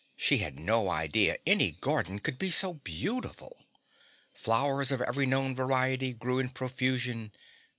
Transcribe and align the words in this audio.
She 0.17 0.39
had 0.39 0.57
no 0.59 0.89
idea 0.89 1.37
any 1.45 1.73
garden 1.73 2.17
could 2.17 2.39
be 2.39 2.49
so 2.49 2.73
beautiful. 2.73 3.65
Flowers 4.33 4.91
of 4.91 4.99
every 4.99 5.27
known 5.27 5.53
variety 5.53 6.11
grew 6.11 6.39
in 6.39 6.49
profusion. 6.49 7.31